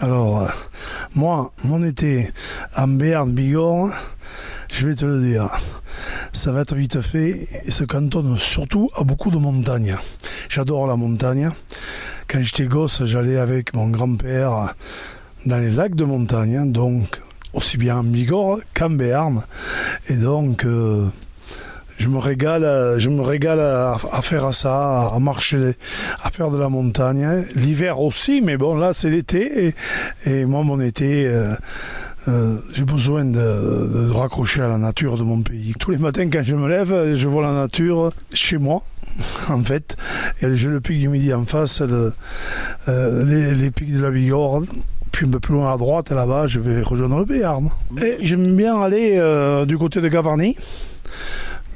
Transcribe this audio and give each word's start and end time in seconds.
Alors, 0.00 0.42
euh, 0.42 0.48
moi, 1.14 1.52
mon 1.64 1.84
été 1.84 2.30
en 2.76 2.88
Béarn, 2.88 3.30
Bigorre, 3.32 3.90
je 4.68 4.86
vais 4.86 4.94
te 4.94 5.04
le 5.04 5.20
dire, 5.20 5.48
ça 6.32 6.52
va 6.52 6.62
être 6.62 6.74
vite 6.74 7.00
fait 7.00 7.46
et 7.64 7.70
se 7.70 7.84
cantonne 7.84 8.36
surtout 8.38 8.90
à 8.96 9.04
beaucoup 9.04 9.30
de 9.30 9.38
montagnes. 9.38 9.96
J'adore 10.48 10.86
la 10.86 10.96
montagne. 10.96 11.50
Quand 12.28 12.42
j'étais 12.42 12.66
gosse, 12.66 13.04
j'allais 13.04 13.38
avec 13.38 13.74
mon 13.74 13.88
grand-père 13.88 14.74
dans 15.46 15.58
les 15.58 15.70
lacs 15.70 15.94
de 15.94 16.04
montagne, 16.04 16.70
donc 16.70 17.20
aussi 17.52 17.76
bien 17.76 17.98
en 17.98 18.04
Bigorre 18.04 18.58
qu'en 18.74 18.90
Béarn. 18.90 19.42
Et 20.08 20.16
donc, 20.16 20.64
euh, 20.64 21.06
je 21.98 22.08
me 22.08 22.18
régale, 22.18 22.98
je 22.98 23.08
me 23.08 23.22
régale 23.22 23.60
à, 23.60 23.96
à 24.12 24.22
faire 24.22 24.52
ça, 24.54 25.08
à 25.08 25.18
marcher, 25.18 25.76
à 26.22 26.30
faire 26.30 26.50
de 26.50 26.58
la 26.58 26.68
montagne. 26.68 27.44
L'hiver 27.54 28.00
aussi, 28.00 28.40
mais 28.40 28.56
bon, 28.56 28.74
là 28.76 28.92
c'est 28.94 29.10
l'été. 29.10 29.74
Et, 30.26 30.44
moi, 30.44 30.62
mon 30.62 30.80
été, 30.80 31.26
euh, 31.26 31.54
euh, 32.28 32.56
j'ai 32.72 32.84
besoin 32.84 33.24
de, 33.24 34.10
raccrocher 34.10 34.62
à 34.62 34.68
la 34.68 34.78
nature 34.78 35.18
de 35.18 35.22
mon 35.22 35.42
pays. 35.42 35.74
Tous 35.78 35.90
les 35.90 35.98
matins, 35.98 36.28
quand 36.32 36.42
je 36.42 36.56
me 36.56 36.68
lève, 36.68 37.14
je 37.14 37.28
vois 37.28 37.42
la 37.42 37.52
nature 37.52 38.12
chez 38.32 38.58
moi. 38.58 38.82
En 39.48 39.62
fait, 39.62 39.96
et 40.42 40.56
j'ai 40.56 40.70
le 40.70 40.80
pic 40.80 40.98
du 40.98 41.08
midi 41.08 41.32
en 41.32 41.44
face, 41.44 41.82
euh, 41.82 43.54
les, 43.54 43.70
pics 43.70 43.94
de 43.94 44.02
la 44.02 44.10
Bigorre. 44.10 44.62
Puis 45.12 45.26
un 45.26 45.30
peu 45.30 45.38
plus 45.38 45.54
loin 45.54 45.72
à 45.72 45.76
droite, 45.76 46.10
là-bas, 46.10 46.48
je 46.48 46.58
vais 46.58 46.82
rejoindre 46.82 47.18
le 47.18 47.24
Béarn. 47.24 47.70
Et 48.02 48.16
j'aime 48.22 48.56
bien 48.56 48.80
aller 48.80 49.64
du 49.68 49.78
côté 49.78 50.00
de 50.00 50.08
Gavarnie. 50.08 50.56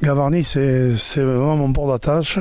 Gavarnie, 0.03 0.45
c'est 0.45 0.93
vraiment 1.17 1.57
mon 1.57 1.73
port 1.73 1.89
d'attache. 1.89 2.39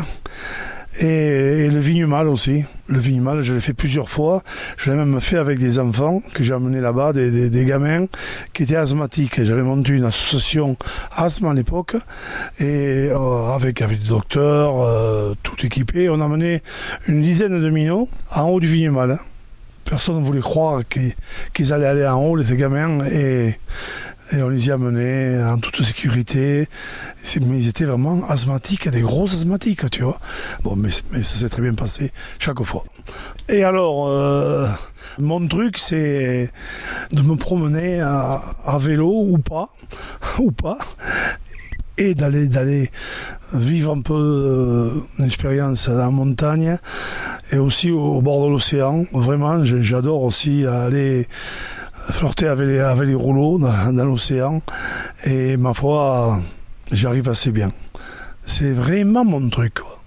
Et, 0.99 1.69
le 1.69 1.79
Vignemal 1.79 2.27
aussi. 2.27 2.65
Le 2.87 2.99
Vignemal, 2.99 3.41
je 3.41 3.53
l'ai 3.53 3.59
fait 3.59 3.73
plusieurs 3.73 4.09
fois. 4.09 4.43
Je 4.77 4.91
l'ai 4.91 4.97
même 4.97 5.19
fait 5.21 5.37
avec 5.37 5.59
des 5.59 5.79
enfants 5.79 6.21
que 6.33 6.43
j'ai 6.43 6.53
amenés 6.53 6.81
là-bas, 6.81 7.13
des, 7.13 7.65
gamins 7.65 8.05
qui 8.53 8.63
étaient 8.63 8.75
asthmatiques. 8.75 9.43
J'avais 9.43 9.63
monté 9.63 9.93
une 9.93 10.05
association 10.05 10.77
asthme 11.11 11.47
à 11.47 11.53
l'époque. 11.53 11.95
Et 12.59 13.09
euh, 13.11 13.47
avec, 13.53 13.81
avec 13.81 14.01
des 14.01 14.07
docteurs, 14.07 14.81
euh, 14.81 15.33
tout 15.43 15.65
équipé. 15.65 16.09
On 16.09 16.21
a 16.21 16.27
mené 16.27 16.61
une 17.07 17.21
dizaine 17.21 17.59
de 17.59 17.69
minots 17.69 18.07
en 18.35 18.49
haut 18.49 18.59
du 18.59 18.67
Vignemal. 18.67 19.19
Personne 19.85 20.19
ne 20.19 20.23
voulait 20.23 20.41
croire 20.41 20.81
qu'ils 21.53 21.73
allaient 21.73 21.85
aller 21.85 22.07
en 22.07 22.21
haut, 22.21 22.35
les 22.35 22.55
gamins. 22.55 22.99
Et 24.31 24.41
on 24.41 24.49
les 24.49 24.67
y 24.67 24.71
a 24.71 24.77
menés 24.77 25.41
en 25.43 25.57
toute 25.57 25.81
sécurité. 25.83 26.67
Mais 27.41 27.59
ils 27.59 27.67
étaient 27.67 27.85
vraiment 27.85 28.27
asthmatiques, 28.27 28.89
des 28.89 29.01
gros 29.01 29.25
asthmatiques, 29.25 29.89
tu 29.89 30.03
vois. 30.03 30.19
Bon, 30.63 30.75
mais, 30.75 30.91
ça 30.91 31.35
s'est 31.35 31.49
très 31.49 31.61
bien 31.61 31.73
passé 31.73 32.11
chaque 32.39 32.61
fois. 32.63 32.83
Et 33.49 33.63
alors, 33.63 34.07
euh, 34.07 34.67
mon 35.19 35.47
truc, 35.47 35.77
c'est 35.77 36.51
de 37.11 37.21
me 37.21 37.35
promener 37.35 38.01
à, 38.01 38.41
à 38.65 38.77
vélo 38.77 39.09
ou 39.09 39.37
pas, 39.37 39.69
ou 40.39 40.51
pas, 40.51 40.77
et 41.97 42.13
d'aller 42.13 42.47
d'aller 42.47 42.91
vivre 43.53 43.95
un 43.95 44.01
peu 44.01 44.13
euh, 44.13 44.89
une 45.19 45.25
expérience 45.25 45.87
en 45.87 46.11
montagne 46.11 46.77
et 47.51 47.57
aussi 47.57 47.91
au, 47.91 48.21
bord 48.21 48.45
de 48.45 48.51
l'océan. 48.51 49.05
Vraiment, 49.13 49.63
j'adore 49.63 50.23
aussi 50.23 50.65
aller 50.65 51.27
flirter 52.11 52.47
avec 52.47 52.67
les, 52.67 53.15
rouleaux 53.15 53.57
dans, 53.59 53.93
dans 53.93 54.05
l'océan. 54.05 54.61
Et 55.25 55.57
ma 55.57 55.73
foi, 55.73 56.39
j'arrive 56.91 57.29
assez 57.29 57.51
bien. 57.51 57.69
C'est 58.45 58.71
vraiment 58.71 59.25
mon 59.25 59.49
truc. 59.49 59.75
quoi. 59.75 59.97